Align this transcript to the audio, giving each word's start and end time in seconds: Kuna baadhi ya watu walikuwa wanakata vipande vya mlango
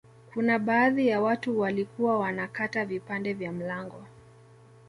Kuna 0.33 0.59
baadhi 0.59 1.07
ya 1.07 1.21
watu 1.21 1.59
walikuwa 1.59 2.19
wanakata 2.19 2.85
vipande 2.85 3.33
vya 3.33 3.51
mlango 3.51 4.05